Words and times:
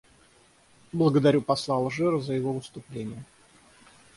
Благодарю 0.91 1.43
посла 1.43 1.75
Алжира 1.75 2.17
за 2.19 2.33
его 2.33 2.53
выступление. 2.53 3.23